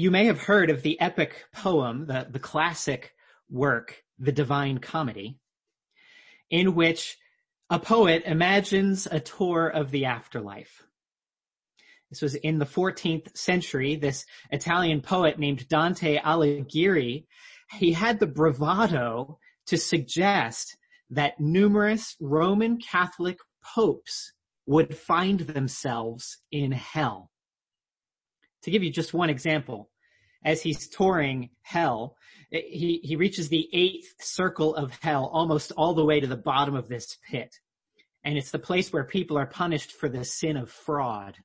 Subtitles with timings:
[0.00, 3.12] you may have heard of the epic poem, the, the classic
[3.50, 5.38] work, The Divine Comedy,
[6.48, 7.18] in which
[7.68, 10.84] a poet imagines a tour of the afterlife.
[12.08, 13.94] This was in the 14th century.
[13.94, 17.26] This Italian poet named Dante Alighieri,
[17.72, 20.78] he had the bravado to suggest
[21.10, 24.32] that numerous Roman Catholic popes
[24.64, 27.30] would find themselves in hell.
[28.62, 29.89] To give you just one example,
[30.44, 32.16] as he's touring hell,
[32.50, 36.74] he, he reaches the eighth circle of hell, almost all the way to the bottom
[36.74, 37.54] of this pit.
[38.24, 41.36] And it's the place where people are punished for the sin of fraud.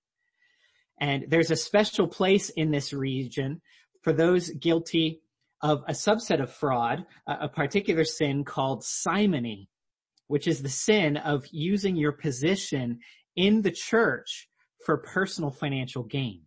[0.99, 3.61] And there's a special place in this region
[4.01, 5.21] for those guilty
[5.61, 9.69] of a subset of fraud, a particular sin called simony,
[10.27, 12.99] which is the sin of using your position
[13.35, 14.47] in the church
[14.85, 16.44] for personal financial gain.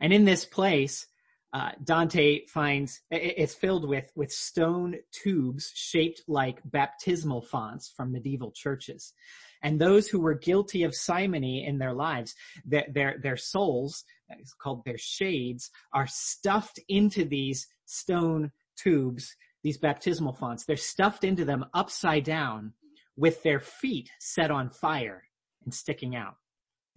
[0.00, 1.06] And in this place,
[1.52, 8.52] uh, Dante finds it's filled with with stone tubes shaped like baptismal fonts from medieval
[8.54, 9.14] churches,
[9.62, 12.34] and those who were guilty of simony in their lives,
[12.66, 19.78] their their, their souls, it's called their shades, are stuffed into these stone tubes, these
[19.78, 20.66] baptismal fonts.
[20.66, 22.74] They're stuffed into them upside down,
[23.16, 25.24] with their feet set on fire
[25.64, 26.36] and sticking out.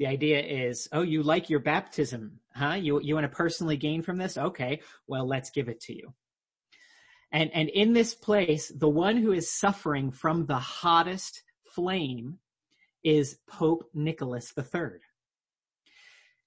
[0.01, 2.73] The idea is, oh, you like your baptism, huh?
[2.73, 4.35] You, you want to personally gain from this?
[4.35, 6.11] Okay, well, let's give it to you.
[7.31, 11.43] And, and in this place, the one who is suffering from the hottest
[11.75, 12.39] flame
[13.03, 15.01] is Pope Nicholas III.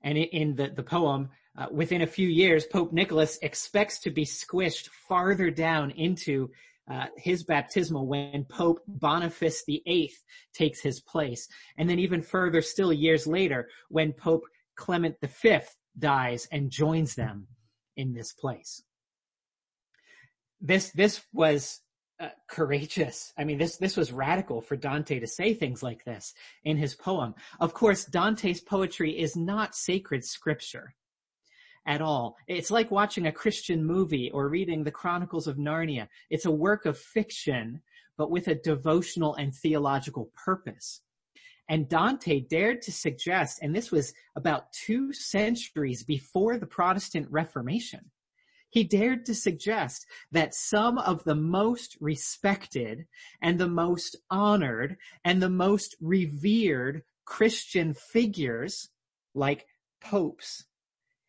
[0.02, 4.24] And in the, the poem, uh, within a few years, Pope Nicholas expects to be
[4.24, 6.50] squished farther down into
[6.90, 10.12] uh, his baptismal when Pope Boniface VIII
[10.52, 11.48] takes his place.
[11.78, 14.44] And then even further still years later when Pope
[14.76, 15.58] Clement V
[15.98, 17.46] dies and joins them
[17.96, 18.82] in this place.
[20.60, 21.80] This, this was
[22.20, 23.32] uh, courageous.
[23.38, 26.34] I mean, this, this was radical for Dante to say things like this
[26.64, 27.34] in his poem.
[27.60, 30.94] Of course, Dante's poetry is not sacred scripture
[31.86, 32.36] at all.
[32.46, 36.08] It's like watching a Christian movie or reading the Chronicles of Narnia.
[36.30, 37.82] It's a work of fiction,
[38.16, 41.02] but with a devotional and theological purpose.
[41.68, 48.10] And Dante dared to suggest, and this was about two centuries before the Protestant Reformation,
[48.68, 53.06] he dared to suggest that some of the most respected
[53.40, 58.90] and the most honored and the most revered Christian figures,
[59.32, 59.66] like
[60.00, 60.64] popes,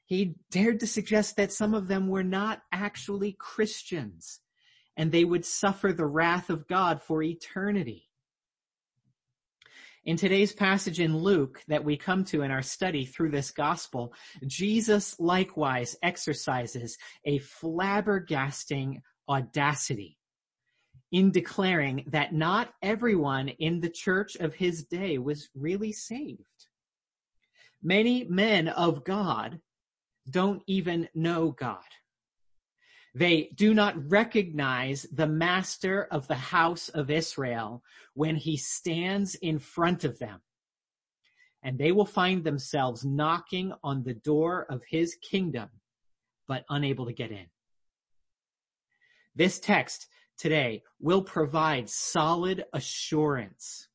[0.05, 4.39] he dared to suggest that some of them were not actually Christians
[4.97, 8.09] and they would suffer the wrath of God for eternity.
[10.05, 14.13] In today's passage in Luke that we come to in our study through this gospel,
[14.45, 20.19] Jesus likewise exercises a flabbergasting audacity
[21.11, 26.43] in declaring that not everyone in the church of his day was really saved.
[27.81, 29.59] Many men of God
[30.29, 31.83] don't even know God.
[33.13, 37.81] They do not recognize the master of the house of Israel
[38.13, 40.41] when he stands in front of them.
[41.63, 45.69] And they will find themselves knocking on the door of his kingdom,
[46.47, 47.45] but unable to get in.
[49.33, 53.87] This text today will provide solid assurance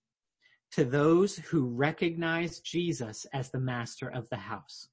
[0.72, 4.88] to those who recognize Jesus as the master of the house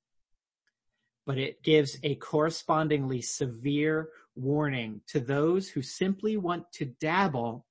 [1.27, 7.65] but it gives a correspondingly severe warning to those who simply want to dabble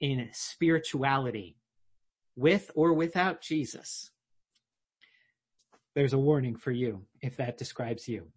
[0.00, 1.58] in spirituality
[2.34, 4.10] with or without Jesus.
[5.94, 8.28] There's a warning for you if that describes you.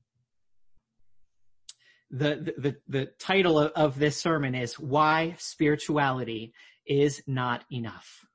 [2.09, 6.53] The, the, the, title of, this sermon is Why Spirituality
[6.85, 8.25] is Not Enough.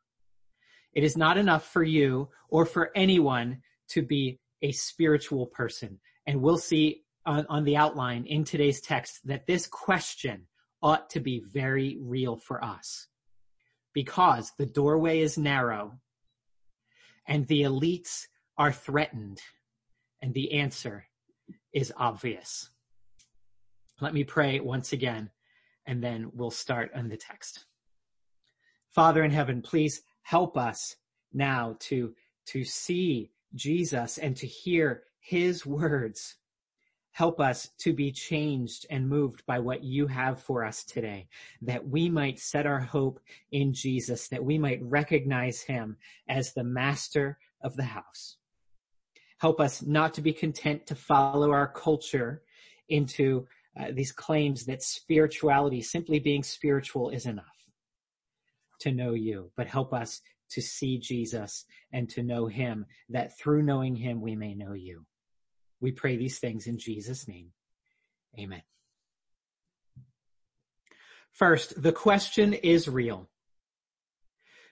[0.95, 5.99] It is not enough for you or for anyone to be a spiritual person.
[6.27, 10.47] And we'll see on, on, the outline in today's text that this question
[10.83, 13.09] ought to be very real for us
[13.93, 15.99] because the doorway is narrow
[17.27, 18.27] and the elites
[18.59, 19.41] are threatened
[20.23, 21.07] and the answer
[21.73, 22.71] is obvious.
[24.01, 25.31] Let me pray once again
[25.87, 27.65] and then we'll start on the text.
[28.91, 30.97] Father in heaven, please help us
[31.33, 32.15] now to,
[32.47, 36.37] to see Jesus and to hear his words.
[37.13, 41.27] Help us to be changed and moved by what you have for us today,
[41.63, 43.19] that we might set our hope
[43.51, 45.97] in Jesus, that we might recognize him
[46.29, 48.37] as the master of the house.
[49.39, 52.43] Help us not to be content to follow our culture
[52.91, 53.47] into
[53.79, 57.45] uh, these claims that spirituality, simply being spiritual is enough
[58.81, 60.21] to know you, but help us
[60.51, 65.07] to see Jesus and to know him, that through knowing him we may know you.
[65.81, 67.53] We pray these things in Jesus' name.
[68.39, 68.63] Amen.
[71.31, 73.29] First, the question is real.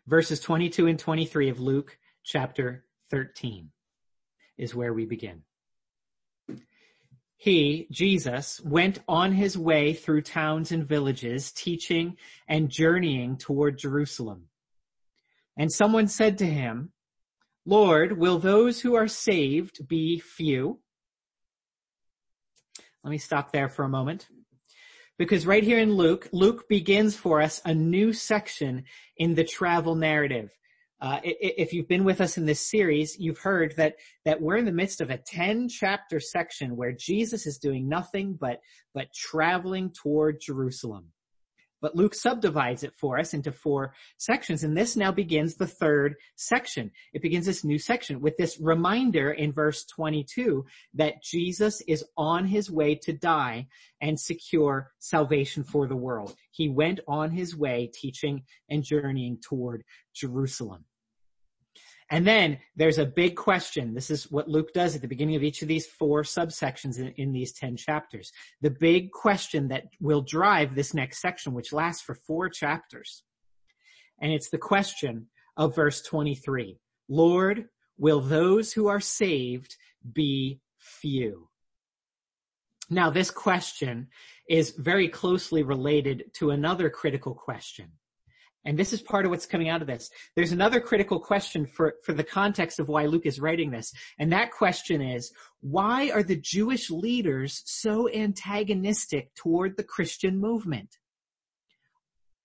[0.07, 3.71] Verses 22 and 23 of Luke chapter 13
[4.57, 5.43] is where we begin.
[7.37, 12.17] He, Jesus, went on his way through towns and villages, teaching
[12.49, 14.45] and journeying toward Jerusalem.
[15.57, 16.93] And someone said to him,
[17.67, 20.81] Lord, will those who are saved be few?
[23.03, 24.29] Let me stop there for a moment.
[25.19, 28.85] Because right here in Luke, Luke begins for us a new section
[29.17, 30.51] in the travel narrative.
[31.01, 34.65] Uh, if you've been with us in this series, you've heard that that we're in
[34.65, 38.61] the midst of a ten chapter section where Jesus is doing nothing but
[38.95, 41.13] but traveling toward Jerusalem.
[41.85, 46.15] But Luke subdivides it for us into four sections, and this now begins the third
[46.35, 46.91] section.
[47.13, 50.65] It begins this new section with this reminder in verse 22
[50.95, 53.67] that Jesus is on his way to die
[54.01, 56.35] and secure salvation for the world.
[56.53, 59.85] He went on his way teaching and journeying toward
[60.15, 60.87] Jerusalem.
[62.15, 63.93] And then there's a big question.
[63.93, 67.09] This is what Luke does at the beginning of each of these four subsections in,
[67.17, 68.31] in, these 10 chapters.
[68.61, 73.25] The big question that will drive this next section, which lasts for four chapters.
[74.23, 75.27] And it's the question
[75.57, 76.79] of verse 23.
[77.09, 77.65] Lord,
[77.99, 79.75] will those who are saved
[80.13, 81.49] be few?
[82.91, 84.07] Now this question
[84.49, 87.91] is very closely related to another critical question.
[88.65, 90.11] And this is part of what's coming out of this.
[90.37, 93.93] There's another critical question for, for the context of why Luke is writing this.
[94.19, 100.97] And that question is, why are the Jewish leaders so antagonistic toward the Christian movement?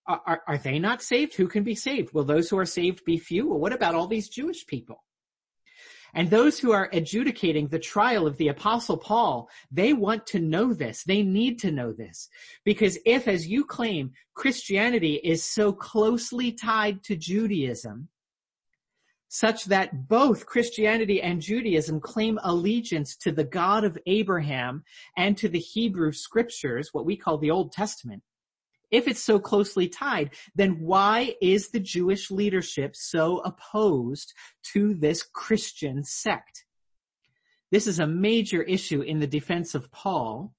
[0.06, 1.34] Are, are, are they not saved?
[1.34, 2.12] Who can be saved?
[2.12, 3.48] Will those who are saved be few?
[3.48, 5.02] Well, what about all these Jewish people?
[6.14, 10.72] And those who are adjudicating the trial of the apostle Paul, they want to know
[10.72, 11.04] this.
[11.04, 12.28] They need to know this.
[12.64, 18.08] Because if, as you claim, Christianity is so closely tied to Judaism,
[19.28, 24.82] such that both Christianity and Judaism claim allegiance to the God of Abraham
[25.16, 28.24] and to the Hebrew scriptures, what we call the Old Testament,
[28.90, 34.32] if it's so closely tied, then why is the Jewish leadership so opposed
[34.72, 36.64] to this Christian sect?
[37.70, 40.54] This is a major issue in the defense of Paul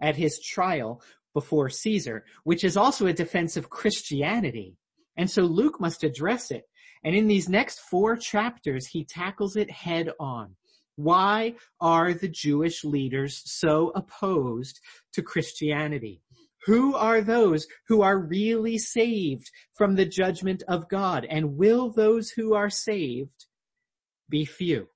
[0.00, 1.02] at his trial
[1.34, 4.76] before Caesar, which is also a defense of Christianity.
[5.16, 6.64] And so Luke must address it.
[7.04, 10.54] And in these next four chapters, he tackles it head on.
[10.96, 14.78] Why are the Jewish leaders so opposed
[15.14, 16.20] to Christianity?
[16.66, 21.26] Who are those who are really saved from the judgment of God?
[21.28, 23.46] And will those who are saved
[24.28, 24.88] be few?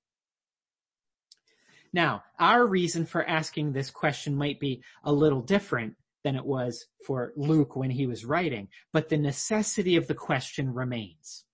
[1.91, 6.85] Now, our reason for asking this question might be a little different than it was
[7.05, 11.45] for Luke when he was writing, but the necessity of the question remains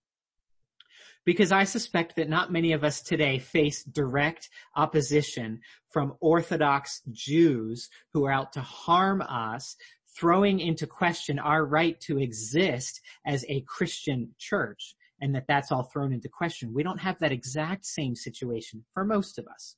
[1.26, 7.90] because I suspect that not many of us today face direct opposition from Orthodox Jews
[8.14, 9.76] who are out to harm us
[10.16, 15.84] throwing into question our right to exist as a Christian church and that that's all
[15.84, 16.74] thrown into question.
[16.74, 19.78] We don't have that exact same situation for most of us.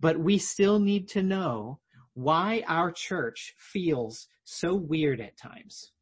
[0.00, 1.78] But we still need to know
[2.14, 5.92] why our church feels so weird at times.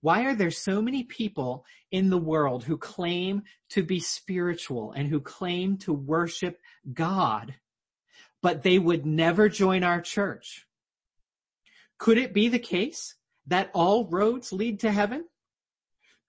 [0.00, 5.08] Why are there so many people in the world who claim to be spiritual and
[5.08, 6.60] who claim to worship
[6.92, 7.54] God,
[8.42, 10.67] but they would never join our church?
[11.98, 13.14] Could it be the case
[13.46, 15.24] that all roads lead to heaven?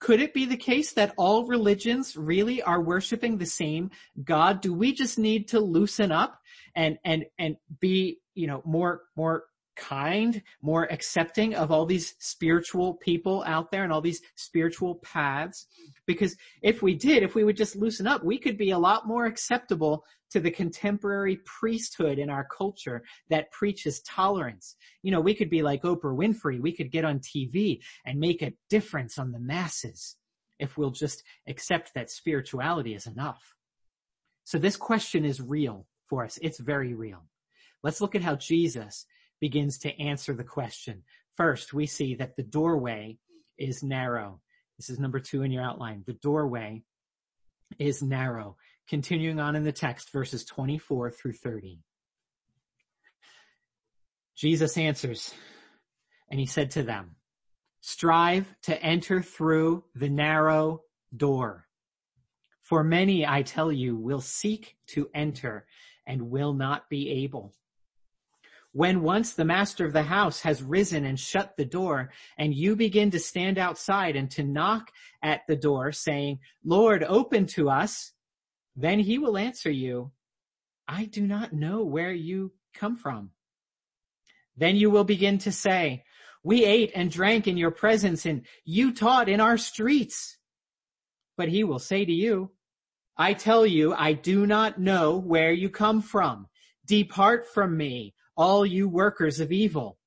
[0.00, 3.90] Could it be the case that all religions really are worshiping the same
[4.24, 4.62] God?
[4.62, 6.40] Do we just need to loosen up
[6.74, 9.44] and, and, and be, you know, more, more
[9.80, 15.66] kind, more accepting of all these spiritual people out there and all these spiritual paths.
[16.06, 19.08] Because if we did, if we would just loosen up, we could be a lot
[19.08, 24.76] more acceptable to the contemporary priesthood in our culture that preaches tolerance.
[25.02, 26.60] You know, we could be like Oprah Winfrey.
[26.60, 30.16] We could get on TV and make a difference on the masses
[30.58, 33.56] if we'll just accept that spirituality is enough.
[34.44, 36.38] So this question is real for us.
[36.42, 37.24] It's very real.
[37.82, 39.06] Let's look at how Jesus
[39.40, 41.02] begins to answer the question.
[41.36, 43.18] First, we see that the doorway
[43.58, 44.40] is narrow.
[44.78, 46.04] This is number two in your outline.
[46.06, 46.82] The doorway
[47.78, 48.56] is narrow.
[48.88, 51.78] Continuing on in the text, verses 24 through 30.
[54.36, 55.34] Jesus answers,
[56.30, 57.16] and he said to them,
[57.80, 60.82] strive to enter through the narrow
[61.16, 61.66] door.
[62.62, 65.66] For many, I tell you, will seek to enter
[66.06, 67.52] and will not be able.
[68.72, 72.76] When once the master of the house has risen and shut the door, and you
[72.76, 78.12] begin to stand outside and to knock at the door saying, Lord, open to us,
[78.76, 80.12] then he will answer you,
[80.86, 83.30] I do not know where you come from.
[84.56, 86.04] Then you will begin to say,
[86.42, 90.38] we ate and drank in your presence and you taught in our streets.
[91.36, 92.50] But he will say to you,
[93.16, 96.46] I tell you, I do not know where you come from.
[96.86, 99.98] Depart from me, all you workers of evil.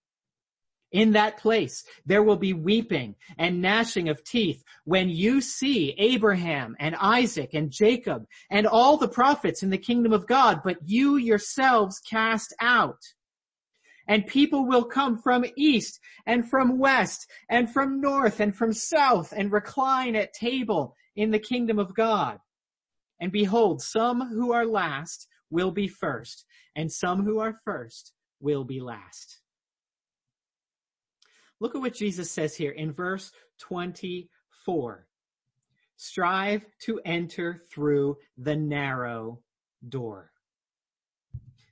[0.92, 6.76] In that place, there will be weeping and gnashing of teeth when you see Abraham
[6.80, 11.18] and Isaac and Jacob and all the prophets in the kingdom of God, but you
[11.18, 13.00] yourselves cast out.
[14.08, 19.32] And people will come from east and from west and from north and from south
[19.32, 22.40] and recline at table in the kingdom of God.
[23.22, 28.12] And behold, some who are last will be first and some who are first
[28.44, 29.40] will be last.
[31.60, 35.08] Look at what Jesus says here in verse 24.
[35.96, 39.40] Strive to enter through the narrow
[39.88, 40.32] door.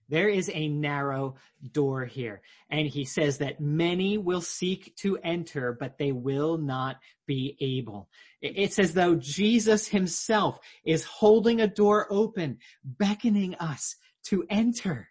[0.07, 1.35] There is a narrow
[1.71, 2.41] door here.
[2.69, 8.09] And he says that many will seek to enter, but they will not be able.
[8.41, 15.07] It's as though Jesus himself is holding a door open, beckoning us to enter.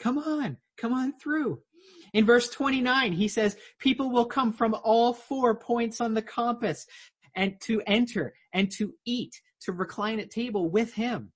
[0.00, 1.60] Come on, come on through.
[2.12, 6.86] In verse 29, he says, people will come from all four points on the compass
[7.34, 11.32] and to enter and to eat, to recline at table with him.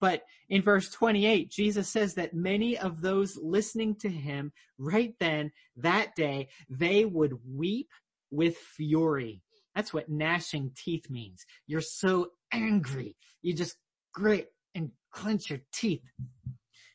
[0.00, 5.52] But in verse 28, Jesus says that many of those listening to him right then,
[5.76, 7.88] that day, they would weep
[8.30, 9.42] with fury.
[9.74, 11.46] That's what gnashing teeth means.
[11.66, 13.16] You're so angry.
[13.42, 13.76] You just
[14.12, 16.02] grit and clench your teeth.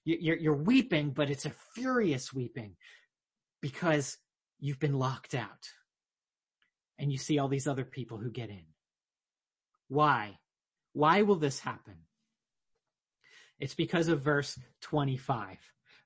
[0.07, 2.77] You're, you're weeping, but it's a furious weeping
[3.61, 4.17] because
[4.57, 5.67] you've been locked out.
[6.97, 8.63] And you see all these other people who get in.
[9.89, 10.39] Why?
[10.93, 11.95] Why will this happen?
[13.59, 15.57] It's because of verse 25.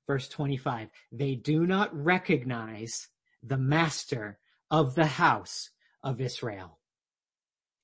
[0.07, 0.89] Verse 25.
[1.11, 3.07] They do not recognize
[3.43, 4.39] the master
[4.71, 5.69] of the house
[6.03, 6.79] of Israel.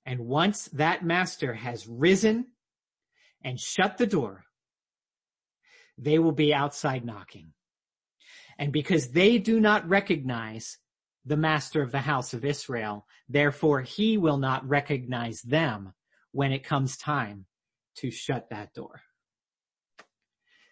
[0.08, 2.48] And once that master has risen
[3.44, 4.47] and shut the door,
[5.98, 7.54] they will be outside knocking.
[8.60, 10.78] And because they do not recognize
[11.26, 15.94] the master of the house of Israel, therefore he will not recognize them
[16.32, 17.46] when it comes time
[17.98, 19.02] to shut that door.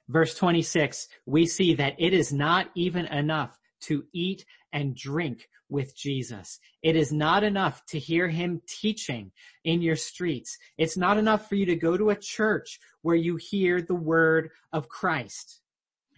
[0.07, 5.97] Verse 26, we see that it is not even enough to eat and drink with
[5.97, 6.59] Jesus.
[6.83, 9.31] It is not enough to hear him teaching
[9.63, 10.55] in your streets.
[10.77, 14.51] It's not enough for you to go to a church where you hear the word
[14.73, 15.61] of Christ.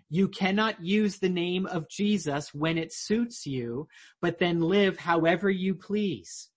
[0.10, 3.88] You cannot use the name of Jesus when it suits you,
[4.22, 6.50] but then live however you please.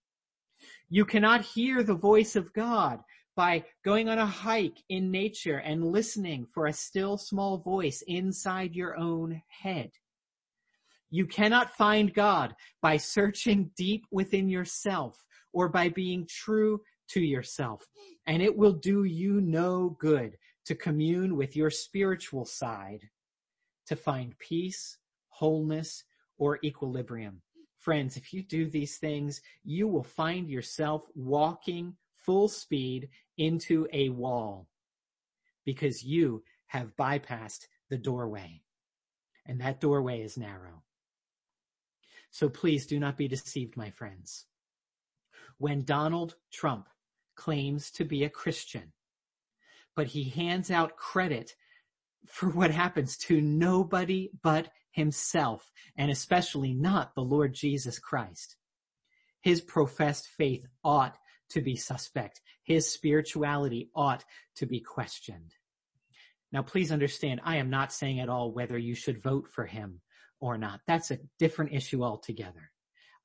[0.89, 3.01] You cannot hear the voice of God
[3.37, 8.75] by going on a hike in nature and listening for a still small voice inside
[8.75, 9.91] your own head.
[11.11, 17.85] You cannot find God by searching deep within yourself or by being true to yourself.
[18.27, 20.37] And it will do you no good
[20.67, 23.09] to commune with your spiritual side
[23.87, 24.99] to find peace,
[25.31, 26.05] wholeness,
[26.39, 27.43] or equilibrium.
[27.79, 34.11] Friends, if you do these things, you will find yourself walking full speed into a
[34.11, 34.69] wall
[35.65, 38.61] because you have bypassed the doorway
[39.47, 40.85] and that doorway is narrow.
[42.31, 44.47] So please do not be deceived, my friends.
[45.59, 46.89] When Donald Trump
[47.35, 48.93] claims to be a Christian,
[49.97, 51.55] but he hands out credit
[52.27, 58.57] for what happens to nobody but himself, and especially not the Lord Jesus Christ.
[59.41, 61.17] His professed faith ought
[61.51, 62.41] to be suspect.
[62.63, 64.25] His spirituality ought
[64.57, 65.55] to be questioned.
[66.53, 70.01] Now please understand, I am not saying at all whether you should vote for him
[70.41, 70.81] or not.
[70.87, 72.71] That's a different issue altogether.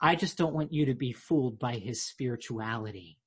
[0.01, 3.17] I just don't want you to be fooled by his spirituality.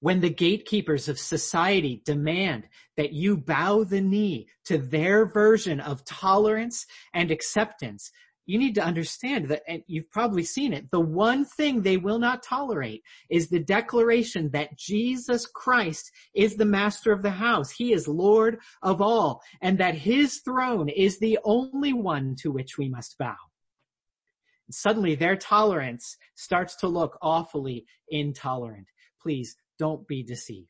[0.00, 2.64] When the gatekeepers of society demand
[2.96, 8.10] that you bow the knee to their version of tolerance and acceptance,
[8.46, 12.18] you need to understand that, and you've probably seen it, the one thing they will
[12.18, 17.70] not tolerate is the declaration that Jesus Christ is the master of the house.
[17.70, 22.78] He is Lord of all, and that his throne is the only one to which
[22.78, 23.36] we must bow.
[24.70, 28.86] Suddenly their tolerance starts to look awfully intolerant.
[29.20, 30.68] Please don't be deceived.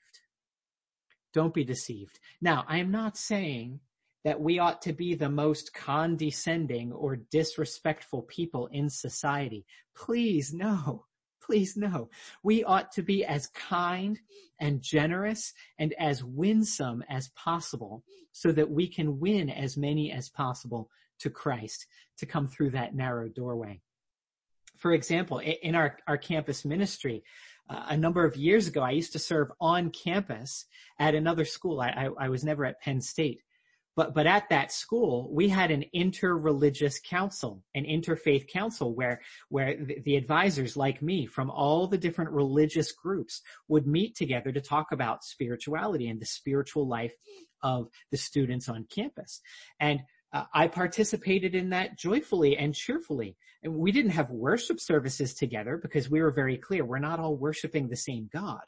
[1.32, 2.18] Don't be deceived.
[2.40, 3.80] Now, I am not saying
[4.24, 9.66] that we ought to be the most condescending or disrespectful people in society.
[9.96, 11.06] Please no.
[11.42, 12.08] Please no.
[12.44, 14.18] We ought to be as kind
[14.60, 20.28] and generous and as winsome as possible so that we can win as many as
[20.28, 20.88] possible
[21.18, 21.86] to Christ
[22.18, 23.80] to come through that narrow doorway.
[24.78, 27.22] For example, in our, our campus ministry,
[27.68, 30.66] uh, a number of years ago, I used to serve on campus
[30.98, 31.80] at another school.
[31.80, 33.40] I, I, I was never at Penn State.
[33.94, 39.20] But, but at that school, we had an interreligious council, an interfaith council where,
[39.50, 44.60] where the, advisors like me from all the different religious groups would meet together to
[44.60, 47.14] talk about spirituality and the spiritual life
[47.62, 49.40] of the students on campus.
[49.78, 50.00] And
[50.32, 53.36] uh, I participated in that joyfully and cheerfully.
[53.62, 56.84] And we didn't have worship services together because we were very clear.
[56.84, 58.62] We're not all worshiping the same God.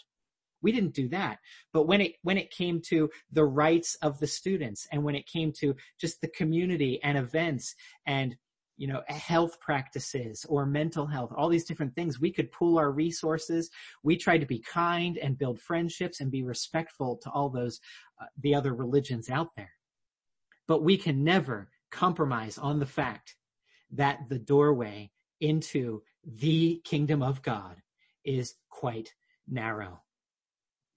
[0.65, 1.39] We didn't do that.
[1.73, 5.29] But when it, when it came to the rights of the students and when it
[5.29, 8.35] came to just the community and events and
[8.77, 12.21] you know, health practices or mental health, all these different things.
[12.21, 13.71] We could pool our resources.
[14.03, 17.81] We tried to be kind and build friendships and be respectful to all those,
[18.21, 19.71] uh, the other religions out there.
[20.67, 23.37] But we can never compromise on the fact
[23.93, 27.77] that the doorway into the kingdom of God
[28.25, 29.15] is quite
[29.47, 30.04] narrow.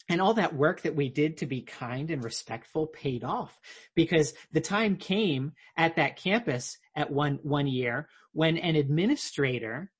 [0.09, 3.59] And all that work that we did to be kind and respectful paid off
[3.93, 9.91] because the time came at that campus at one, one year when an administrator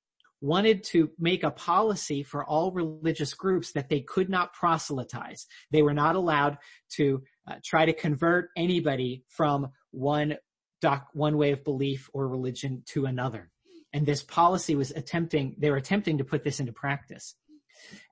[0.41, 5.47] wanted to make a policy for all religious groups that they could not proselytize.
[5.71, 6.57] They were not allowed
[6.91, 10.37] to uh, try to convert anybody from one
[10.81, 13.49] doc, one way of belief or religion to another.
[13.93, 17.35] And this policy was attempting, they were attempting to put this into practice.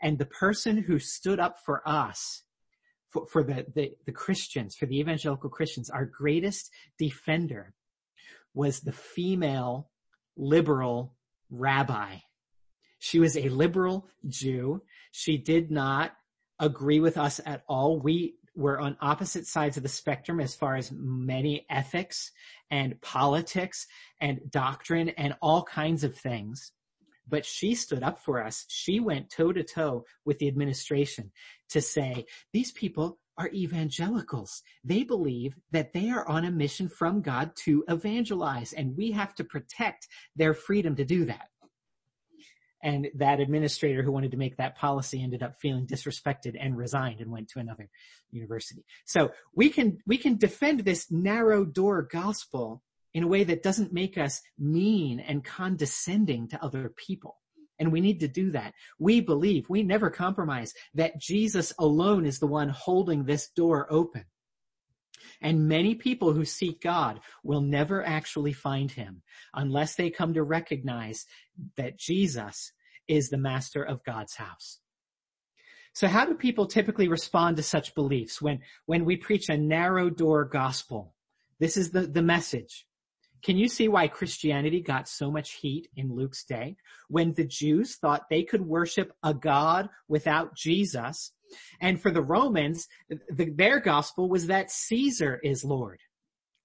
[0.01, 2.43] And the person who stood up for us,
[3.09, 7.73] for, for the, the, the Christians, for the evangelical Christians, our greatest defender
[8.53, 9.89] was the female
[10.37, 11.15] liberal
[11.49, 12.17] rabbi.
[12.99, 14.81] She was a liberal Jew.
[15.11, 16.13] She did not
[16.59, 17.99] agree with us at all.
[17.99, 22.31] We were on opposite sides of the spectrum as far as many ethics
[22.71, 23.85] and politics
[24.21, 26.71] and doctrine and all kinds of things
[27.27, 28.65] but she stood up for us.
[28.67, 31.31] She went toe to toe with the administration
[31.69, 34.63] to say, these people are evangelicals.
[34.83, 39.35] They believe that they are on a mission from God to evangelize and we have
[39.35, 41.49] to protect their freedom to do that.
[42.83, 47.19] And that administrator who wanted to make that policy ended up feeling disrespected and resigned
[47.19, 47.89] and went to another
[48.31, 48.85] university.
[49.05, 52.83] So we can, we can defend this narrow door gospel
[53.15, 57.37] in a way that doesn't make us mean and condescending to other people.
[57.79, 58.73] And we need to do that.
[58.99, 64.25] We believe, we never compromise that Jesus alone is the one holding this door open.
[65.41, 69.21] And many people who seek God will never actually find him
[69.53, 71.25] unless they come to recognize
[71.77, 72.73] that Jesus
[73.07, 74.79] is the master of God's house.
[75.93, 80.09] So how do people typically respond to such beliefs when, when we preach a narrow
[80.09, 81.13] door gospel?
[81.61, 82.85] This is the, the message.
[83.45, 86.77] Can you see why Christianity got so much heat in Luke's day?
[87.09, 91.31] When the Jews thought they could worship a God without Jesus,
[91.79, 95.99] and for the Romans, the, their gospel was that Caesar is Lord.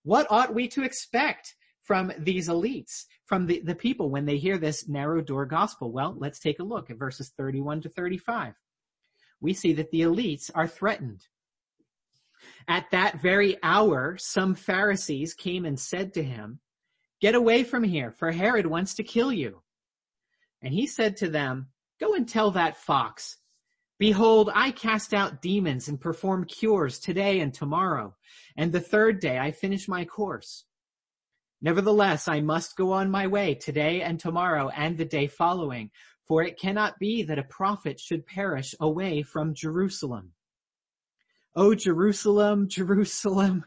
[0.04, 4.56] What ought we to expect from these elites, from the, the people when they hear
[4.56, 5.92] this narrow door gospel?
[5.92, 8.54] Well, let's take a look at verses 31 to 35.
[9.38, 11.26] We see that the elites are threatened.
[12.66, 16.60] At that very hour, some Pharisees came and said to him,
[17.20, 19.62] Get away from here, for Herod wants to kill you.
[20.62, 21.68] And he said to them,
[22.00, 23.36] Go and tell that fox,
[23.98, 28.16] Behold, I cast out demons and perform cures today and tomorrow,
[28.56, 30.64] and the third day I finish my course.
[31.60, 35.90] Nevertheless, I must go on my way today and tomorrow and the day following,
[36.26, 40.32] for it cannot be that a prophet should perish away from Jerusalem.
[41.54, 43.66] O Jerusalem, Jerusalem,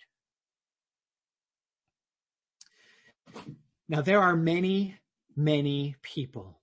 [3.87, 4.97] Now there are many,
[5.35, 6.61] many people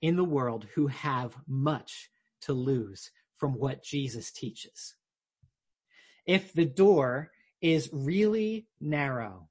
[0.00, 2.10] in the world who have much
[2.42, 4.94] to lose from what Jesus teaches.
[6.26, 7.30] If the door
[7.60, 9.48] is really narrow,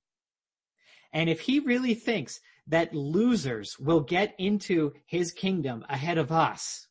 [1.12, 6.88] and if he really thinks that losers will get into his kingdom ahead of us,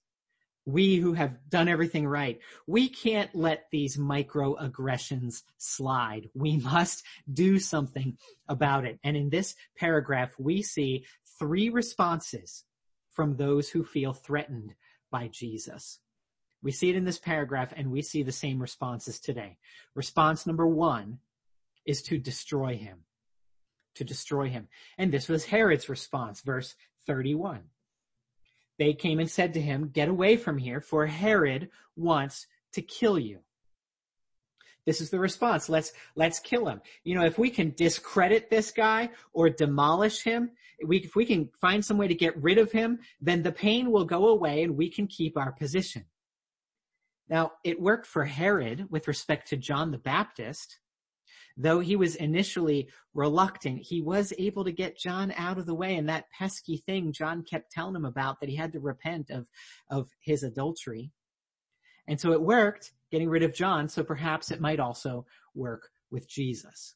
[0.69, 6.29] we who have done everything right, we can't let these microaggressions slide.
[6.35, 8.99] We must do something about it.
[9.03, 11.07] And in this paragraph, we see
[11.39, 12.65] three responses
[13.13, 14.75] from those who feel threatened
[15.11, 16.01] by Jesus.
[16.63, 19.57] We see it in this paragraph and we see the same responses today.
[19.95, 21.21] Response number one
[21.87, 23.05] is to destroy him
[23.95, 24.69] to destroy him.
[24.97, 26.77] And this was Herod's response, verse
[27.07, 27.63] 31.
[28.79, 33.19] They came and said to him, get away from here, for Herod wants to kill
[33.19, 33.41] you.
[34.87, 35.69] This is the response.
[35.69, 36.81] Let's, let's kill him.
[37.05, 40.53] You know, if we can discredit this guy or demolish him,
[40.87, 43.91] we, if we can find some way to get rid of him, then the pain
[43.91, 46.07] will go away and we can keep our position.
[47.29, 50.79] Now, it worked for Herod with respect to John the Baptist.
[51.61, 55.97] Though he was initially reluctant, he was able to get John out of the way
[55.97, 59.49] and that pesky thing John kept telling him about that he had to repent of,
[59.91, 61.11] of his adultery.
[62.07, 66.29] And so it worked getting rid of John, so perhaps it might also work with
[66.29, 66.95] Jesus.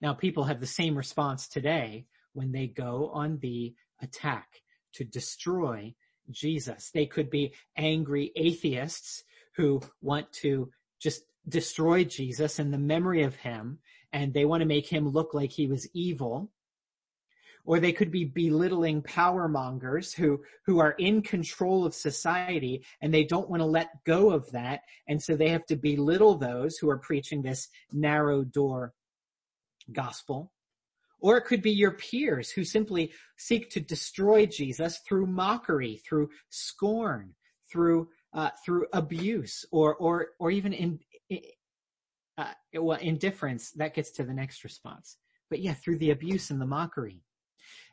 [0.00, 4.46] Now people have the same response today when they go on the attack
[4.92, 5.92] to destroy
[6.30, 6.90] Jesus.
[6.92, 9.24] They could be angry atheists
[9.56, 10.70] who want to
[11.00, 13.78] just destroyed Jesus and the memory of him
[14.12, 16.50] and they want to make him look like he was evil.
[17.66, 23.12] Or they could be belittling power mongers who, who are in control of society and
[23.12, 24.80] they don't want to let go of that.
[25.08, 28.92] And so they have to belittle those who are preaching this narrow door
[29.90, 30.52] gospel.
[31.20, 36.28] Or it could be your peers who simply seek to destroy Jesus through mockery, through
[36.50, 37.34] scorn,
[37.72, 40.98] through uh, through abuse, or or or even in,
[42.36, 45.16] uh, well, indifference, that gets to the next response.
[45.50, 47.20] But yeah, through the abuse and the mockery.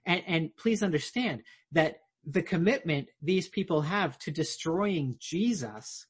[0.05, 6.07] And, and please understand that the commitment these people have to destroying Jesus,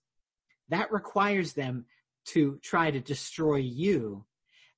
[0.70, 1.86] that requires them
[2.26, 4.26] to try to destroy you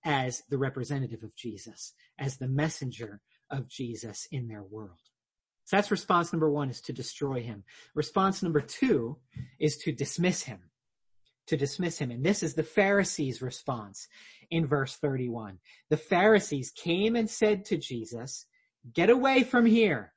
[0.06, 5.00] as the representative of Jesus, as the messenger of Jesus in their world.
[5.66, 7.64] So that's response number one is to destroy him.
[7.96, 9.18] Response number two
[9.60, 10.60] is to dismiss him
[11.48, 12.12] to dismiss him.
[12.12, 14.08] And this is the Pharisees' response
[14.52, 15.60] in verse 31.
[15.90, 18.46] The Pharisees came and said to Jesus,
[18.94, 20.14] get away from here,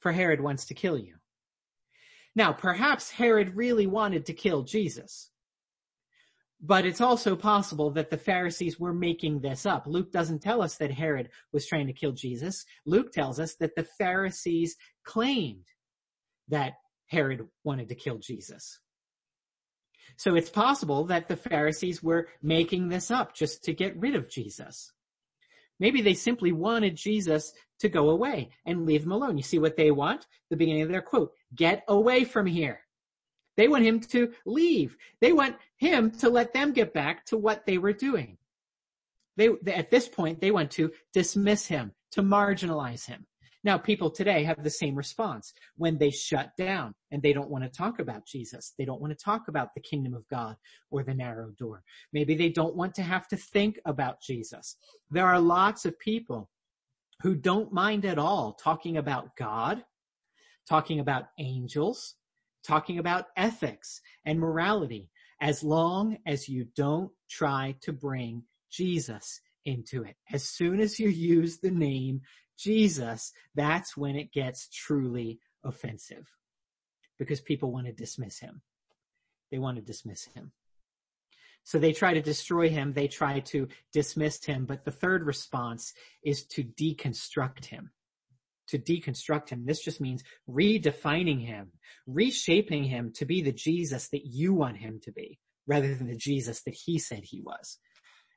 [0.00, 1.14] for Herod wants to kill you.
[2.34, 5.30] Now, perhaps Herod really wanted to kill Jesus.
[6.64, 9.84] But it's also possible that the Pharisees were making this up.
[9.86, 12.64] Luke doesn't tell us that Herod was trying to kill Jesus.
[12.86, 15.64] Luke tells us that the Pharisees claimed
[16.48, 16.74] that
[17.08, 18.78] Herod wanted to kill Jesus.
[20.16, 24.28] So it's possible that the Pharisees were making this up just to get rid of
[24.28, 24.92] Jesus.
[25.80, 29.36] Maybe they simply wanted Jesus to go away and leave him alone.
[29.36, 30.26] You see what they want?
[30.50, 32.80] The beginning of their quote, get away from here.
[33.56, 34.96] They want him to leave.
[35.20, 38.38] They want him to let them get back to what they were doing.
[39.36, 43.26] They, at this point, they want to dismiss him, to marginalize him.
[43.64, 47.64] Now people today have the same response when they shut down and they don't want
[47.64, 48.74] to talk about Jesus.
[48.76, 50.56] They don't want to talk about the kingdom of God
[50.90, 51.82] or the narrow door.
[52.12, 54.76] Maybe they don't want to have to think about Jesus.
[55.10, 56.50] There are lots of people
[57.22, 59.84] who don't mind at all talking about God,
[60.68, 62.16] talking about angels,
[62.66, 65.08] talking about ethics and morality,
[65.40, 70.16] as long as you don't try to bring Jesus into it.
[70.32, 72.20] As soon as you use the name
[72.62, 76.28] Jesus, that's when it gets truly offensive
[77.18, 78.62] because people want to dismiss him.
[79.50, 80.52] They want to dismiss him.
[81.64, 82.92] So they try to destroy him.
[82.92, 84.64] They try to dismiss him.
[84.64, 85.92] But the third response
[86.24, 87.90] is to deconstruct him.
[88.68, 89.64] To deconstruct him.
[89.66, 91.72] This just means redefining him,
[92.06, 96.16] reshaping him to be the Jesus that you want him to be rather than the
[96.16, 97.78] Jesus that he said he was.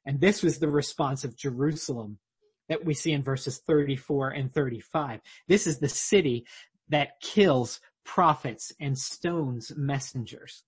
[0.06, 2.20] And this was the response of Jerusalem
[2.70, 5.22] that we see in verses 34 and 35.
[5.48, 6.46] This is the city
[6.90, 10.64] that kills prophets and stones messengers.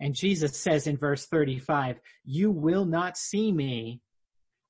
[0.00, 4.00] And Jesus says in verse 35, you will not see me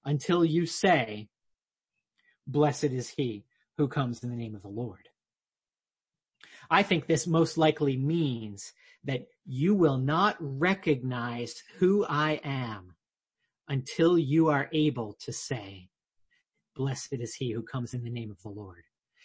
[0.05, 1.29] until you say,
[2.47, 3.45] blessed is he
[3.79, 5.09] who comes in the name of the Lord.
[6.71, 8.73] I think this most likely means
[9.05, 12.95] that you will not recognize who I am
[13.69, 15.89] until you are able to say,
[16.75, 18.85] blessed is he who comes in the name of the Lord.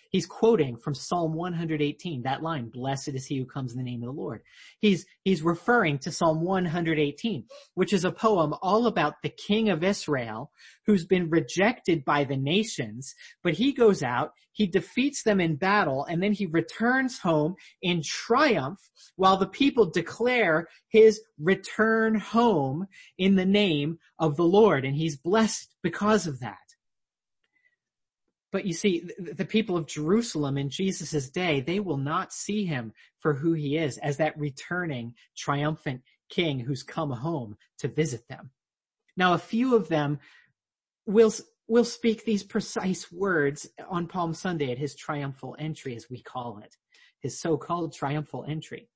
[0.09, 4.01] He's quoting from Psalm 118, that line, blessed is he who comes in the name
[4.01, 4.41] of the Lord.
[4.79, 9.83] He's, he's referring to Psalm 118, which is a poem all about the king of
[9.83, 10.51] Israel
[10.88, 16.05] who's been rejected by the nations, but he goes out, he defeats them in battle,
[16.05, 18.79] and then he returns home in triumph
[19.15, 22.88] while the people declare his return home
[23.19, 24.85] in the name of the Lord.
[24.85, 26.57] And he's blessed because of that.
[28.51, 32.93] But you see, the people of Jerusalem in Jesus' day, they will not see him
[33.19, 38.49] for who he is as that returning triumphant king who's come home to visit them.
[39.15, 40.19] Now, a few of them
[41.05, 41.31] will,
[41.67, 46.59] will speak these precise words on Palm Sunday at his triumphal entry, as we call
[46.59, 46.75] it,
[47.19, 48.89] his so-called triumphal entry.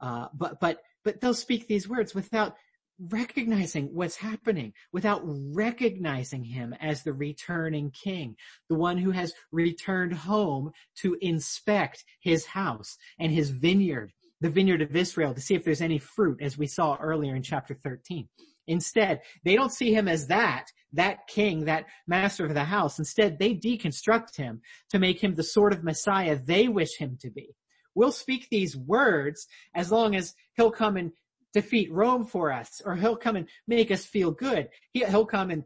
[0.00, 2.56] Uh, but, but, but they'll speak these words without
[2.98, 8.36] recognizing what's happening without recognizing him as the returning king,
[8.68, 14.82] the one who has returned home to inspect his house and his vineyard, the vineyard
[14.82, 18.28] of Israel to see if there's any fruit as we saw earlier in chapter 13.
[18.66, 22.98] Instead, they don't see him as that, that king, that master of the house.
[22.98, 27.30] Instead, they deconstruct him to make him the sort of Messiah they wish him to
[27.30, 27.54] be.
[27.94, 31.12] We'll speak these words as long as he'll come and
[31.54, 34.68] defeat Rome for us, or he'll come and make us feel good.
[34.92, 35.64] He, will come and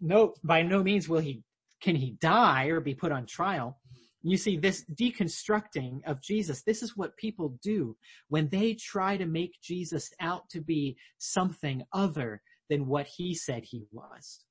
[0.00, 1.42] no, by no means will he,
[1.80, 3.78] can he die or be put on trial.
[4.22, 6.62] You see this deconstructing of Jesus.
[6.62, 7.96] This is what people do
[8.28, 13.64] when they try to make Jesus out to be something other than what he said
[13.64, 14.44] he was.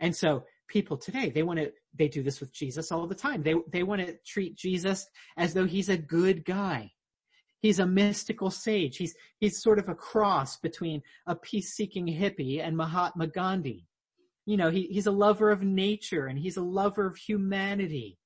[0.00, 3.42] And so people today, they want to, they do this with Jesus all the time.
[3.42, 6.90] They, they want to treat Jesus as though he's a good guy.
[7.64, 8.98] He's a mystical sage.
[8.98, 13.86] He's, he's sort of a cross between a peace-seeking hippie and Mahatma Gandhi.
[14.44, 18.18] You know, he, he's a lover of nature and he's a lover of humanity.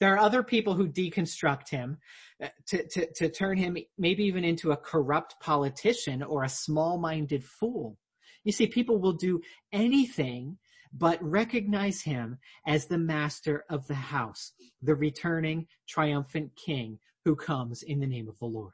[0.00, 1.98] There are other people who deconstruct him
[2.42, 7.44] uh, to, to, to turn him maybe even into a corrupt politician or a small-minded
[7.44, 7.98] fool.
[8.42, 9.40] You see, people will do
[9.72, 10.58] anything
[10.92, 17.82] but recognize him as the master of the house, the returning triumphant king who comes
[17.82, 18.72] in the name of the Lord.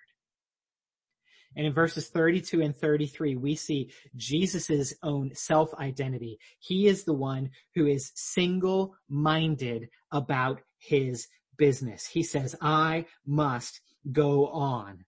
[1.56, 6.38] And in verses 32 and 33, we see Jesus' own self-identity.
[6.60, 11.26] He is the one who is single-minded about his
[11.58, 12.06] business.
[12.06, 13.80] He says, I must
[14.12, 15.04] go on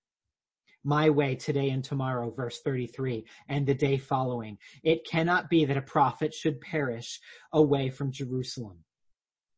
[0.83, 4.59] my way today and tomorrow, verse 33, and the day following.
[4.83, 7.21] It cannot be that a prophet should perish
[7.53, 8.79] away from Jerusalem.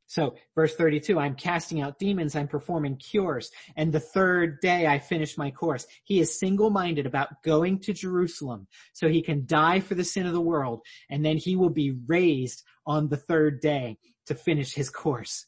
[0.09, 4.99] So verse 32, I'm casting out demons, I'm performing cures, and the third day I
[4.99, 5.87] finish my course.
[6.03, 10.33] He is single-minded about going to Jerusalem so he can die for the sin of
[10.33, 14.88] the world, and then he will be raised on the third day to finish his
[14.88, 15.44] course.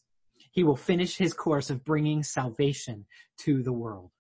[0.53, 3.07] He will finish his course of bringing salvation
[3.38, 4.11] to the world.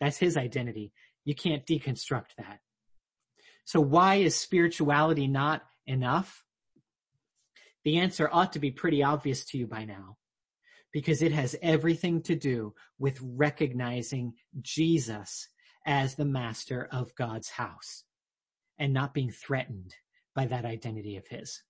[0.00, 0.92] That's his identity.
[1.26, 2.60] You can't deconstruct that.
[3.66, 6.42] So why is spirituality not enough?
[7.84, 10.16] The answer ought to be pretty obvious to you by now
[10.92, 15.48] because it has everything to do with recognizing Jesus
[15.86, 18.04] as the master of God's house
[18.78, 19.94] and not being threatened
[20.34, 21.62] by that identity of his.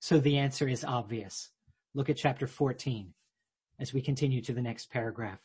[0.00, 1.50] So the answer is obvious.
[1.94, 3.12] Look at chapter 14
[3.78, 5.40] as we continue to the next paragraph.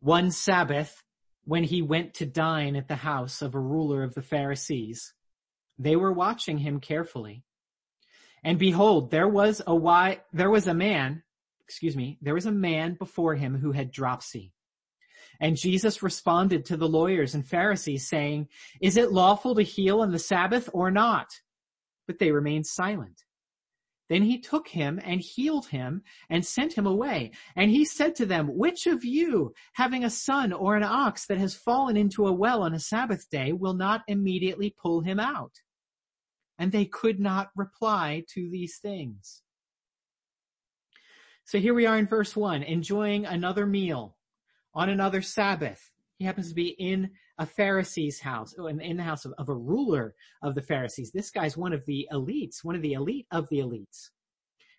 [0.00, 1.02] One Sabbath,
[1.44, 5.14] when he went to dine at the house of a ruler of the Pharisees,
[5.78, 7.44] they were watching him carefully
[8.44, 11.22] and behold, there was a why, there was a man,
[11.66, 14.52] excuse me, there was a man before him who had dropsy.
[15.40, 18.48] And Jesus responded to the lawyers and Pharisees saying,
[18.80, 21.28] is it lawful to heal on the Sabbath or not?
[22.06, 23.24] But they remained silent.
[24.10, 27.32] Then he took him and healed him and sent him away.
[27.56, 31.38] And he said to them, which of you, having a son or an ox that
[31.38, 35.52] has fallen into a well on a Sabbath day, will not immediately pull him out?
[36.58, 39.42] And they could not reply to these things.
[41.44, 44.16] So here we are in verse one, enjoying another meal
[44.72, 45.90] on another Sabbath.
[46.18, 49.54] He happens to be in a Pharisee's house, oh, in the house of, of a
[49.54, 51.10] ruler of the Pharisees.
[51.12, 54.10] This guy's one of the elites, one of the elite of the elites.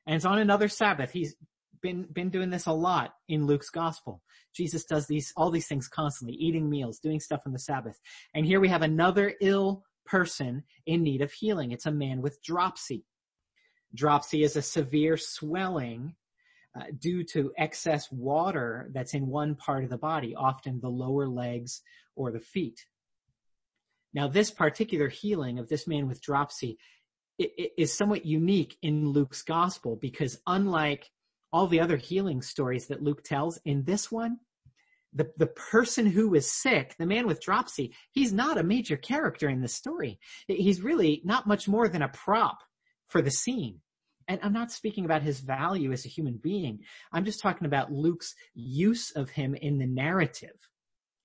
[0.07, 1.11] And it's on another Sabbath.
[1.11, 1.35] He's
[1.81, 4.21] been, been doing this a lot in Luke's gospel.
[4.55, 7.99] Jesus does these, all these things constantly, eating meals, doing stuff on the Sabbath.
[8.33, 11.71] And here we have another ill person in need of healing.
[11.71, 13.03] It's a man with dropsy.
[13.93, 16.15] Dropsy is a severe swelling
[16.77, 21.27] uh, due to excess water that's in one part of the body, often the lower
[21.27, 21.81] legs
[22.15, 22.85] or the feet.
[24.13, 26.77] Now this particular healing of this man with dropsy
[27.37, 31.09] is somewhat unique in Luke's gospel because unlike
[31.51, 34.39] all the other healing stories that Luke tells, in this one,
[35.15, 39.49] the, the person who is sick, the man with dropsy, he's not a major character
[39.49, 40.19] in the story.
[40.47, 42.59] He's really not much more than a prop
[43.07, 43.79] for the scene.
[44.27, 46.79] And I'm not speaking about his value as a human being.
[47.13, 50.55] I'm just talking about Luke's use of him in the narrative.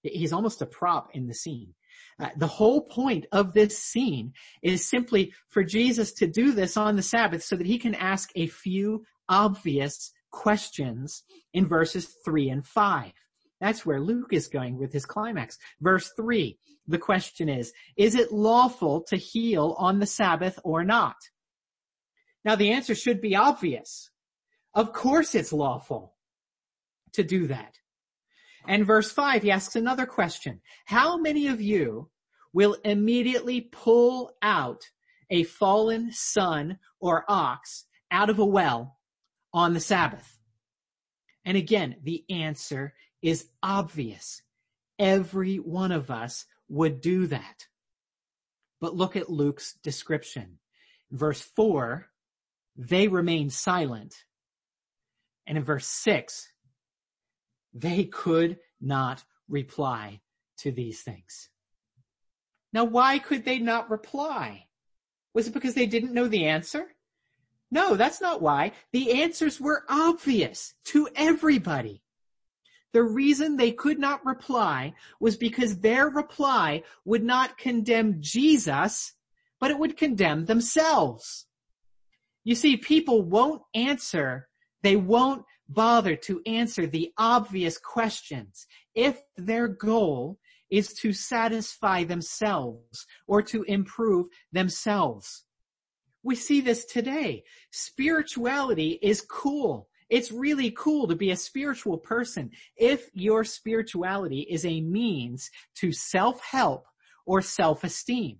[0.03, 1.74] He's almost a prop in the scene.
[2.20, 6.96] Uh, the whole point of this scene is simply for Jesus to do this on
[6.96, 12.66] the Sabbath so that he can ask a few obvious questions in verses three and
[12.66, 13.12] five.
[13.60, 15.58] That's where Luke is going with his climax.
[15.80, 21.16] Verse three, the question is, is it lawful to heal on the Sabbath or not?
[22.44, 24.10] Now the answer should be obvious.
[24.74, 26.14] Of course it's lawful
[27.12, 27.74] to do that.
[28.66, 30.60] And verse five, he asks another question.
[30.86, 32.08] How many of you
[32.52, 34.82] will immediately pull out
[35.28, 38.98] a fallen son or ox out of a well
[39.52, 40.38] on the Sabbath?
[41.44, 44.42] And again, the answer is obvious.
[44.98, 47.66] Every one of us would do that.
[48.80, 50.59] But look at Luke's description.
[51.11, 52.06] Verse four,
[52.76, 54.24] they remained silent.
[55.46, 56.52] And in verse six,
[57.74, 60.20] they could not reply
[60.59, 61.48] to these things.
[62.72, 64.66] Now why could they not reply?
[65.35, 66.87] Was it because they didn't know the answer?
[67.70, 68.72] No, that's not why.
[68.92, 72.02] The answers were obvious to everybody.
[72.92, 79.14] The reason they could not reply was because their reply would not condemn Jesus,
[79.61, 81.46] but it would condemn themselves.
[82.42, 84.48] You see, people won't answer,
[84.83, 93.07] they won't bother to answer the obvious questions if their goal is to satisfy themselves
[93.26, 95.44] or to improve themselves.
[96.22, 97.44] We see this today.
[97.70, 99.89] Spirituality is cool.
[100.10, 105.92] It's really cool to be a spiritual person if your spirituality is a means to
[105.92, 106.84] self-help
[107.24, 108.38] or self-esteem.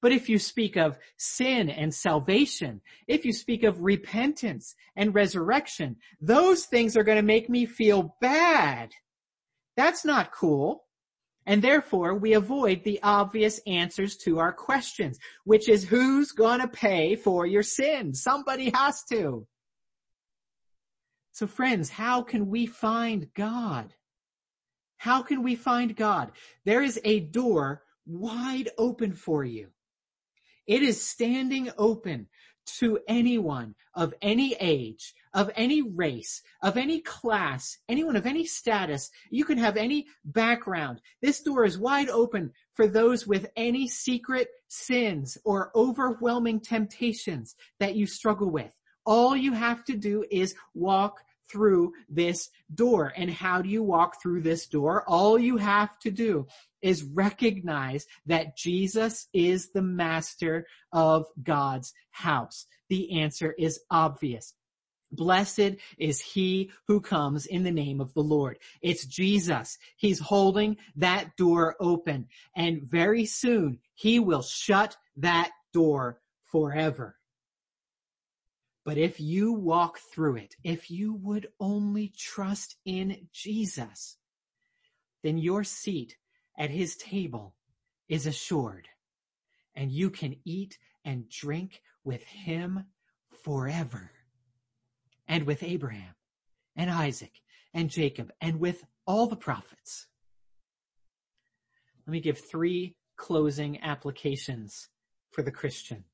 [0.00, 5.96] But if you speak of sin and salvation, if you speak of repentance and resurrection,
[6.20, 8.90] those things are going to make me feel bad.
[9.76, 10.84] That's not cool.
[11.46, 16.68] And therefore we avoid the obvious answers to our questions, which is who's going to
[16.68, 18.14] pay for your sin?
[18.14, 19.46] Somebody has to.
[21.38, 23.94] So friends, how can we find God?
[24.96, 26.32] How can we find God?
[26.64, 29.68] There is a door wide open for you.
[30.66, 32.26] It is standing open
[32.80, 39.08] to anyone of any age, of any race, of any class, anyone of any status.
[39.30, 41.00] You can have any background.
[41.22, 47.94] This door is wide open for those with any secret sins or overwhelming temptations that
[47.94, 48.74] you struggle with.
[49.06, 53.12] All you have to do is walk through this door.
[53.16, 55.04] And how do you walk through this door?
[55.06, 56.46] All you have to do
[56.82, 62.66] is recognize that Jesus is the master of God's house.
[62.88, 64.54] The answer is obvious.
[65.10, 68.58] Blessed is he who comes in the name of the Lord.
[68.82, 69.78] It's Jesus.
[69.96, 77.16] He's holding that door open and very soon he will shut that door forever.
[78.88, 84.16] But if you walk through it, if you would only trust in Jesus,
[85.22, 86.16] then your seat
[86.56, 87.54] at his table
[88.08, 88.88] is assured
[89.74, 92.86] and you can eat and drink with him
[93.44, 94.10] forever
[95.26, 96.14] and with Abraham
[96.74, 97.42] and Isaac
[97.74, 100.06] and Jacob and with all the prophets.
[102.06, 104.88] Let me give three closing applications
[105.30, 106.04] for the Christian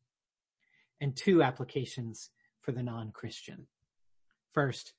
[1.00, 2.30] and two applications
[2.64, 3.66] for the non-Christian.
[4.52, 4.94] First,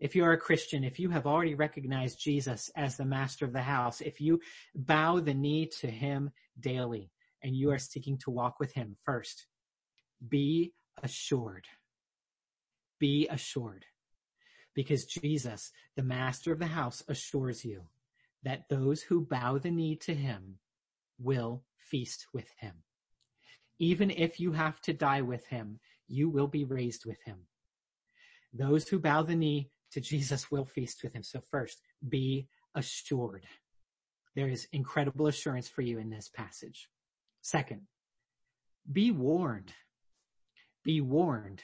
[0.00, 3.52] if you are a Christian, if you have already recognized Jesus as the master of
[3.52, 4.40] the house, if you
[4.74, 6.30] bow the knee to him
[6.60, 7.10] daily
[7.42, 9.46] and you are seeking to walk with him first,
[10.28, 10.72] be
[11.02, 11.66] assured.
[12.98, 13.84] Be assured.
[14.74, 17.82] Because Jesus, the master of the house, assures you
[18.44, 20.58] that those who bow the knee to him
[21.18, 22.74] will feast with him.
[23.80, 27.46] Even if you have to die with him, you will be raised with him.
[28.52, 31.22] Those who bow the knee to Jesus will feast with him.
[31.22, 33.46] So first, be assured.
[34.34, 36.88] There is incredible assurance for you in this passage.
[37.42, 37.82] Second,
[38.90, 39.72] be warned.
[40.84, 41.62] be warned.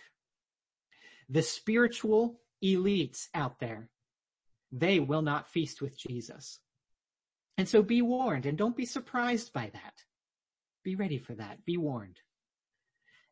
[1.30, 3.88] The spiritual elites out there,
[4.70, 6.60] they will not feast with Jesus.
[7.56, 9.94] And so be warned and don't be surprised by that.
[10.82, 11.64] Be ready for that.
[11.64, 12.18] Be warned.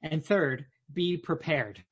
[0.02, 1.82] And third, be prepared.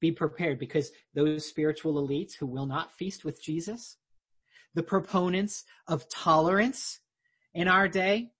[0.00, 3.96] Be prepared because those spiritual elites who will not feast with Jesus,
[4.74, 7.00] the proponents of tolerance
[7.54, 8.30] in our day,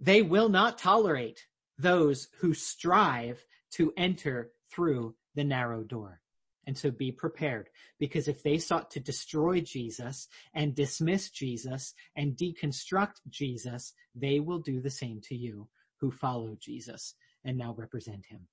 [0.00, 1.46] they will not tolerate
[1.78, 6.20] those who strive to enter through the narrow door.
[6.66, 7.68] And so be prepared
[7.98, 14.58] because if they sought to destroy Jesus and dismiss Jesus and deconstruct Jesus, they will
[14.58, 15.68] do the same to you
[16.00, 17.14] who follow Jesus
[17.44, 18.46] and now represent him.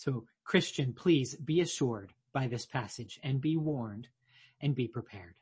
[0.00, 4.08] So Christian, please be assured by this passage and be warned
[4.62, 5.34] and be prepared.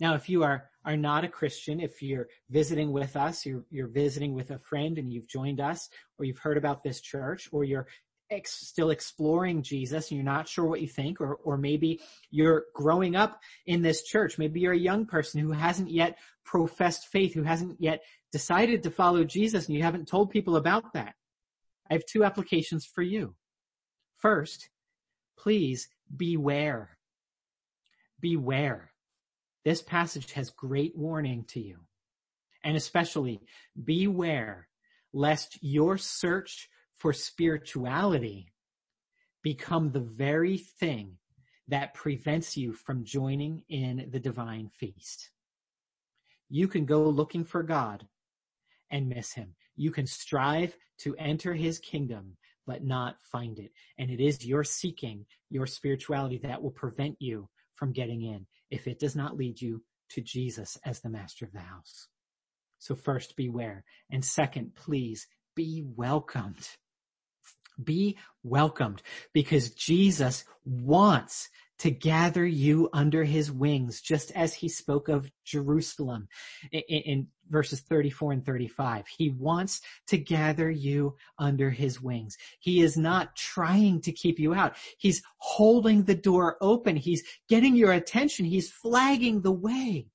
[0.00, 3.86] Now, if you are, are not a Christian, if you're visiting with us, you're, you're
[3.86, 7.62] visiting with a friend and you've joined us, or you've heard about this church, or
[7.62, 7.86] you're
[8.28, 12.00] ex- still exploring Jesus and you're not sure what you think, or, or maybe
[12.32, 14.36] you're growing up in this church.
[14.36, 18.02] Maybe you're a young person who hasn't yet professed faith, who hasn't yet
[18.32, 21.14] decided to follow Jesus and you haven't told people about that.
[21.92, 23.34] I have two applications for you.
[24.16, 24.70] First,
[25.38, 26.96] please beware.
[28.18, 28.92] Beware.
[29.66, 31.80] This passage has great warning to you.
[32.64, 33.42] And especially
[33.84, 34.68] beware
[35.12, 38.48] lest your search for spirituality
[39.42, 41.18] become the very thing
[41.68, 45.28] that prevents you from joining in the divine feast.
[46.48, 48.08] You can go looking for God
[48.90, 49.56] and miss him.
[49.76, 53.72] You can strive to enter his kingdom, but not find it.
[53.98, 58.86] And it is your seeking, your spirituality that will prevent you from getting in if
[58.86, 62.08] it does not lead you to Jesus as the master of the house.
[62.78, 63.84] So first, beware.
[64.10, 66.68] And second, please be welcomed.
[67.82, 69.02] Be welcomed
[69.32, 71.48] because Jesus wants
[71.82, 76.28] to gather you under his wings, just as he spoke of Jerusalem
[76.70, 79.08] in, in, verses 34 and 35.
[79.08, 82.38] He wants to gather you under his wings.
[82.60, 84.76] He is not trying to keep you out.
[84.96, 86.94] He's holding the door open.
[86.94, 88.46] He's getting your attention.
[88.46, 90.06] He's flagging the way.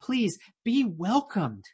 [0.00, 1.64] Please be welcomed.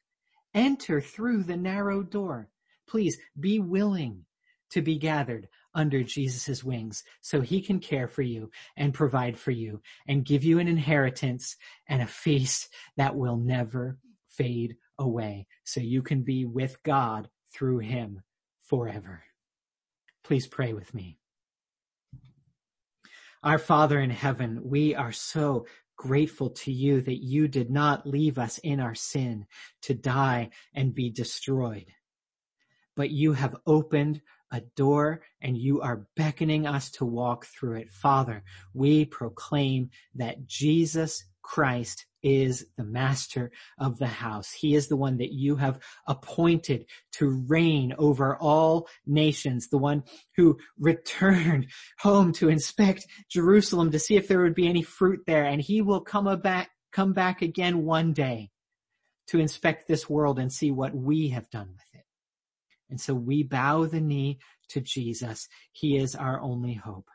[0.55, 2.49] Enter through the narrow door.
[2.89, 4.25] Please be willing
[4.71, 9.51] to be gathered under Jesus' wings so he can care for you and provide for
[9.51, 11.57] you and give you an inheritance
[11.87, 13.99] and a feast that will never
[14.29, 18.23] fade away so you can be with God through him
[18.63, 19.23] forever.
[20.25, 21.19] Please pray with me.
[23.43, 25.67] Our Father in heaven, we are so
[25.97, 29.47] grateful to you that you did not leave us in our sin
[29.83, 31.87] to die and be destroyed,
[32.97, 34.21] but you have opened
[34.51, 37.91] a door and you are beckoning us to walk through it.
[37.91, 38.43] Father,
[38.75, 44.53] we proclaim that Jesus Christ is the master of the house.
[44.53, 50.05] He is the one that you have appointed to reign over all nations, the one
[50.37, 55.45] who returned home to inspect Jerusalem to see if there would be any fruit there.
[55.45, 58.51] And he will come back, come back again one day
[59.29, 61.90] to inspect this world and see what we have done with it.
[62.91, 64.39] And so we bow the knee
[64.69, 65.49] to Jesus.
[65.73, 67.09] He is our only hope.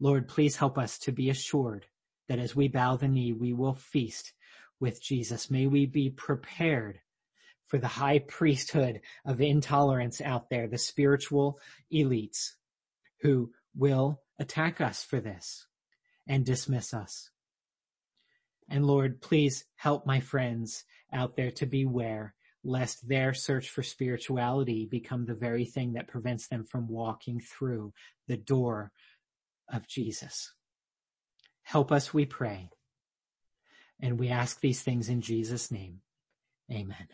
[0.00, 1.86] Lord, please help us to be assured
[2.28, 4.32] that as we bow the knee, we will feast
[4.78, 5.50] with Jesus.
[5.50, 7.00] May we be prepared
[7.66, 11.58] for the high priesthood of intolerance out there, the spiritual
[11.92, 12.52] elites
[13.20, 15.66] who will attack us for this
[16.26, 17.30] and dismiss us.
[18.68, 22.34] And Lord, please help my friends out there to beware
[22.64, 27.92] lest their search for spirituality become the very thing that prevents them from walking through
[28.26, 28.92] the door
[29.72, 30.52] of Jesus.
[31.62, 32.70] Help us, we pray.
[34.00, 36.00] And we ask these things in Jesus' name.
[36.70, 37.08] Amen.